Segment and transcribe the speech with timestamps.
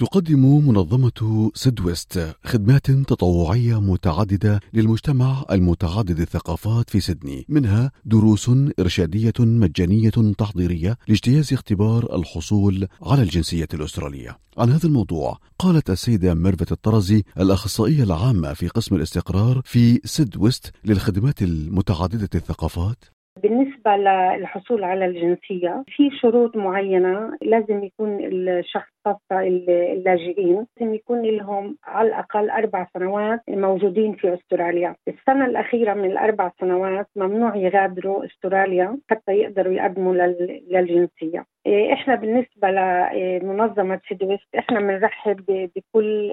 [0.00, 7.46] تقدم منظمة SydWest خدمات تطوعية متعددة للمجتمع المتعدد الثقافات في سيدني.
[7.48, 8.50] منها دروس
[8.80, 14.38] إرشادية مجانية تحضيرية لاجتياز اختبار الحصول على الجنسية الأسترالية.
[14.58, 21.42] عن هذا الموضوع قالت السيدة ميرفت الطرزي الأخصائية العامة في قسم الاستقرار في SydWest للخدمات
[21.42, 23.04] المتعددة الثقافات.
[23.36, 31.76] بالنسبة للحصول على الجنسية في شروط معينة لازم يكون الشخص خاصة اللاجئين لازم يكون لهم
[31.84, 34.94] على الأقل أربع سنوات موجودين في أستراليا.
[35.08, 41.44] السنة الأخيرة من الأربع سنوات ممنوع يغادروا أستراليا حتى يقدروا يقدموا للجنسية.
[41.66, 46.30] إيه، إحنا بالنسبة لمنظمة SydWest إحنا بنرحب بكل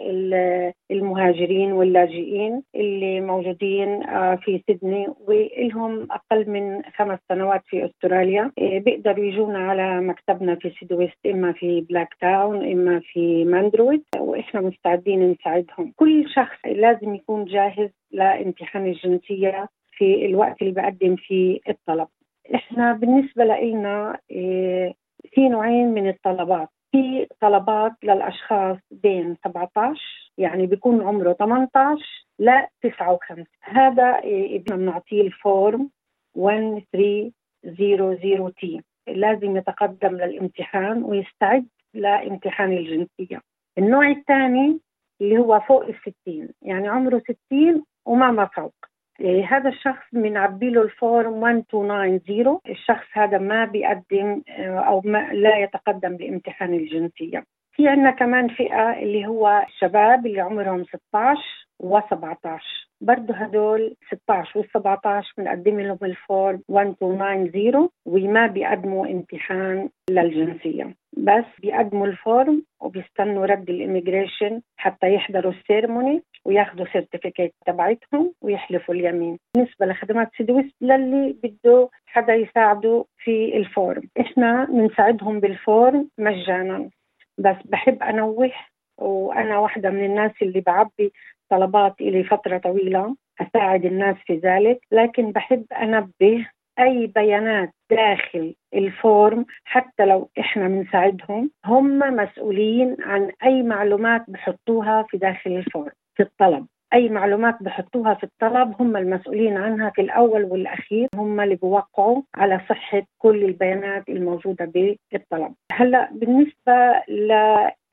[0.97, 8.51] المهاجرين واللاجئين اللي موجودين آه، في سيدني ولهم أقل من خمس سنوات في أستراليا.
[8.57, 14.03] إيه، بيقدروا يجونا على مكتبنا في SydWest إما في بلاك تاون إما في ماونت درويت
[14.19, 15.93] وإحنا مستعدين نساعدهم.
[15.95, 22.07] كل شخص لازم يكون جاهز لامتحان الجنسية في الوقت اللي بقدم فيه الطلب.
[22.55, 24.93] إحنا بالنسبة لنا إيه،
[25.31, 26.69] في نوعين من الطلبات.
[26.97, 32.51] في طلبات للأشخاص بين 17 يعني بيكون عمره 18 ل
[32.83, 34.21] 59 هذا
[34.69, 35.89] بنعطيه ال form
[36.37, 43.41] 1300 T لازم يتقدم للامتحان ويستعد لامتحان الجنسية.
[43.77, 44.79] النوع الثاني
[45.21, 45.95] اللي هو فوق ال
[46.25, 48.86] 60 يعني عمره 60 وما ما فوق.
[49.21, 55.57] هذا الشخص بنعبي له ال form 1290 الشخص هذا ما بيقدم آه، أو ما لا
[55.57, 57.43] يتقدم لامتحان الجنسية.
[57.77, 64.69] في عندنا كمان فئة اللي هو الشباب اللي عمرهم 16 و17 برضه هدول 16 وال
[64.73, 70.95] 17 بنقدم لهم ال form 1290 وما بيقدموا امتحان للجنسية.
[71.17, 78.33] بس بيقدموا ال form وبيستنوا رد ال immigration حتى يحضروا ال ceremony وياخذوا certificate تبعتهم
[78.41, 79.37] ويحلفوا اليمين.
[79.55, 84.09] بالنسبة لخدمات SydWest للي بده حدا يساعده في ال form.
[84.19, 86.89] إحنا بنساعدهم بال form مجانا.
[87.37, 88.51] بس بحب أنوه
[88.97, 91.13] وأنا واحدة من الناس اللي بعبي
[91.49, 96.47] طلبات إلي فترة طويلة أساعد الناس في ذلك لكن بحب أنبه
[96.79, 101.51] أي بيانات داخل ال form حتى لو إحنا بنساعدهم.
[101.65, 106.67] هم مسؤولين عن أي معلومات بحطوها في داخل ال form في الطلب.
[106.93, 112.61] أي معلومات بحطوها في الطلب هم المسؤولين عنها في الأول والأخير هم اللي بوقعوا على
[112.69, 114.65] صحة كل البيانات الموجودة
[115.11, 115.53] بالطلب.
[115.71, 117.01] هلأ بالنسبة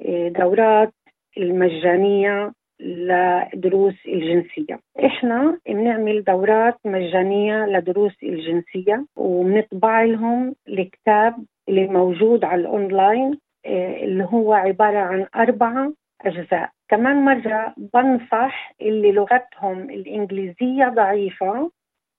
[0.01, 0.93] لدورات
[1.39, 11.35] المجانية لدروس الجنسية إحنا بنعمل دورات مجانية لدروس الجنسية وبنطبع لهم الكتاب
[11.69, 15.93] اللي موجود على الأونلاين آه، اللي هو عبارة عن أربعة
[16.27, 16.71] أجزاء.
[16.89, 21.71] كمان مرة بنصح اللي لغتهم الإنجليزية ضعيفة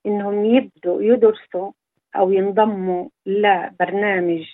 [0.05, 1.71] إنهم يبدوا يدرسوا
[2.15, 4.45] أو ينضموا لبرنامج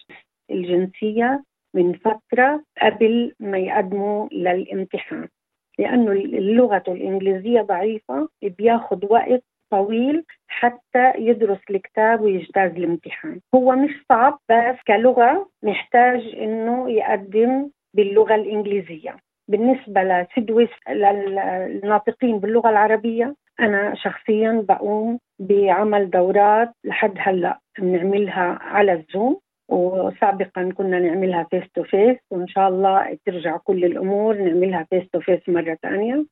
[0.51, 5.28] الجنسية من فترة قبل ما يقدموا للامتحان.
[5.79, 13.40] لأنه اللغة الإنجليزية ضعيفة بياخد وقت طويل حتى يدرس الكتاب ويجتاز الامتحان.
[13.56, 19.17] هو مش صعب بس كلغة محتاج إنه يقدم باللغة الإنجليزية.
[19.51, 29.40] بالنسبة لسدويس للناطقين باللغة العربية أنا شخصيا بقوم بعمل دورات لحد هلأ بنعملها على الزوم
[29.69, 35.19] وسابقا كنا نعملها face to face وإن شاء الله ترجع كل الأمور نعملها face to
[35.19, 36.25] face مرة ثانية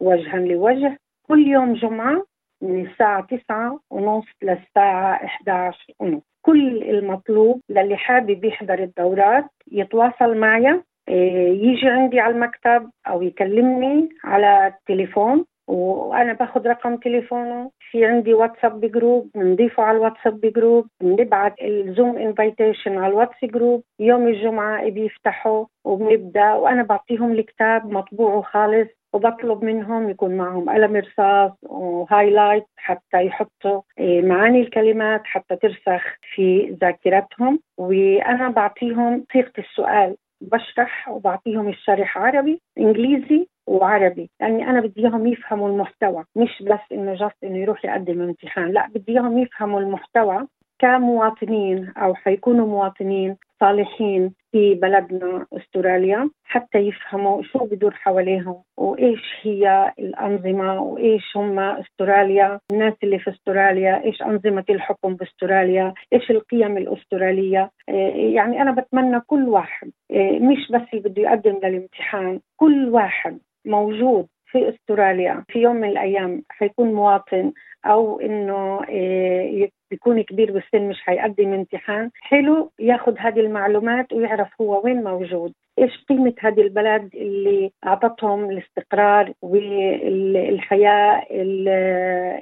[0.00, 0.98] وجها لوجه.
[1.28, 2.24] كل يوم جمعة
[2.62, 6.22] من الساعة تسعة ونص للساعة 11 ونص.
[6.42, 14.66] كل المطلوب للي حابب يحضر الدورات يتواصل معي يجي عندي على المكتب أو يكلمني على
[14.66, 17.70] التليفون وأنا باخذ رقم تليفونه.
[17.90, 23.16] في عندي WhatsApp group بنضيفه على ال WhatsApp group بنبعت ال Zoom invitation على ال
[23.16, 23.82] WhatsApp group.
[24.00, 31.52] يوم الجمعة بيفتحوا وبنبدأ وأنا بعطيهم الكتاب مطبوع خالص وبطلب منهم يكون معهم قلم رصاص
[31.62, 37.60] و highlight حتى يحطوا إيه، معاني الكلمات حتى ترسخ في ذاكرتهم.
[37.78, 40.16] وأنا بعطيهم صيغة السؤال.
[40.40, 47.14] بشرح وبعطيهم الشرح عربي إنجليزي وعربي لأني أنا بدي إياهم يفهموا المحتوى مش بس إنه
[47.14, 50.46] جاست إنه يروح يقدم امتحان لا بدي إياهم يفهموا المحتوى
[50.78, 59.92] كمواطنين أو حيكونوا مواطنين صالحين في بلدنا أستراليا حتى يفهموا شو بدور حواليهم وإيش هي
[59.98, 67.70] الأنظمة وإيش هم أستراليا، الناس اللي في أستراليا، إيش أنظمة الحكم بأستراليا، إيش القيم الأسترالية،
[67.88, 73.38] إيه، يعني أنا بتمنى كل واحد إيه، مش بس اللي بده يقدم للامتحان، كل واحد
[73.66, 77.52] موجود في أستراليا في يوم من الأيام حيكون مواطن
[77.86, 84.84] أو إنه إيه، بيكون كبير بالسن مش حيقدم امتحان حلو ياخذ هذه المعلومات ويعرف هو
[84.84, 91.22] وين موجود إيش قيمة هذه البلد اللي أعطتهم الاستقرار والحياة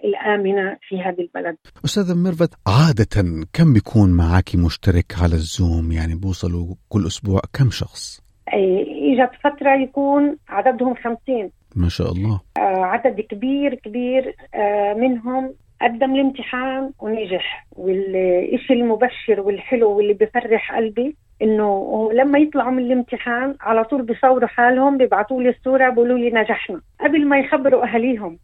[0.05, 1.57] الآمنة في هذه البلد.
[1.85, 8.25] أستاذة ميرفت عادة كم بيكون معك مشترك على الزوم يعني بوصلوا كل أسبوع كم شخص؟
[8.49, 12.41] إجت فترة يكون عددهم خمسين ما شاء الله.
[12.59, 17.67] آه عدد كبير كبير آه منهم قدم الامتحان ونجح.
[17.73, 24.99] والشيء المبشر والحلو واللي بفرح قلبي إنه لما يطلعوا من الامتحان على طول بيصوروا حالهم
[24.99, 28.39] بيبعثوا لي الصورة بيقولوا لي نجحنا قبل ما يخبروا أهاليهم.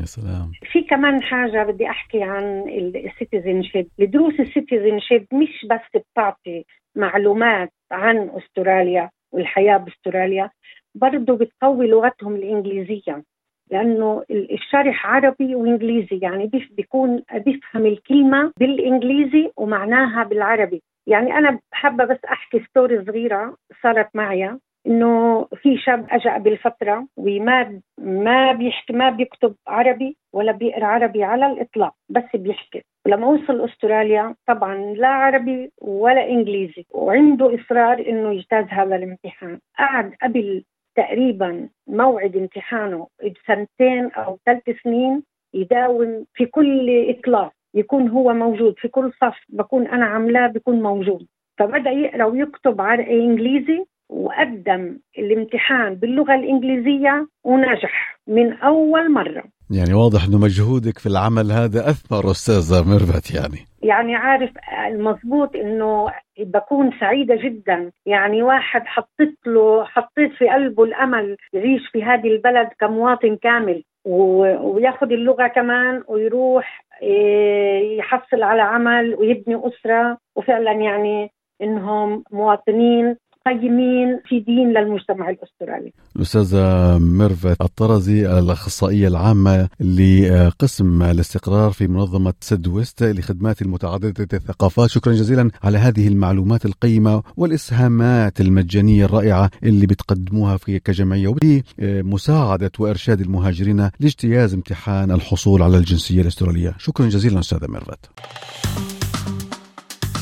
[0.00, 0.50] يا سلام.
[0.72, 6.64] في كمان حاجة بدي أحكي عن ال citizenship دروس ال citizenship مش بس بتعطي
[6.96, 10.50] معلومات عن أستراليا والحياة بأستراليا
[10.98, 13.22] برضه بتقوي لغتهم الإنجليزية
[13.70, 20.82] لأنه الشارح عربي وإنجليزي يعني بيكون بيفهم الكلمة بالإنجليزي ومعناها بالعربي.
[21.06, 27.06] يعني أنا حابة بس أحكي ستوري صغيرة صارت معي إنه في شاب اجى قبل فتره
[27.16, 32.82] وما ما بيحكي ما بيكتب عربي ولا بيقرأ عربي على الإطلاق بس بيحكي.
[33.06, 39.58] لما وصل أستراليا طبعا لا عربي ولا إنجليزي وعنده إصرار إنه يجتاز هذا الامتحان.
[39.78, 40.64] قعد قبل
[40.98, 45.22] تقريبا موعد امتحانه بسنتين أو ثلاث سنين
[45.54, 48.74] يداوم في كل إطلاق يكون هو موجود.
[48.78, 51.26] في كل صف بكون أنا عاملاه بكون موجود.
[51.58, 59.44] فبدأ يقرأ ويكتب على إنجليزي وقدم الامتحان باللغة الإنجليزية ونجح من أول مرة.
[59.70, 63.67] يعني واضح إنه مجهودك في العمل هذا أثمر أستاذة ميرفت يعني.
[63.88, 64.50] يعني عارف
[64.86, 67.92] المضبوط إنه بكون سعيدة جدا.
[68.06, 75.12] يعني واحد حطيت له حطيت في قلبه الأمل يعيش في هذه البلد كمواطن كامل وياخذ
[75.12, 80.18] اللغة كمان ويروح إيه، يحصل على عمل ويبني أسرة.
[80.36, 81.30] وفعلا يعني
[81.62, 83.16] إنهم مواطنين
[83.52, 85.92] قيمين فيدين للمجتمع الأسترالي.
[86.16, 95.12] الأستاذة ميرفت الطرزي الأخصائية العامة لقسم الاستقرار في منظمة سد ويست لخدمات المتعددة الثقافات، شكرا
[95.12, 103.90] جزيلا على هذه المعلومات القيمة والإسهامات المجانية الرائعة اللي بتقدموها في كجمعية وبمساعده وإرشاد المهاجرين
[104.00, 106.74] لاجتياز امتحان الحصول على الجنسية الأسترالية.
[106.78, 108.10] شكرا جزيلا أستاذة ميرفت.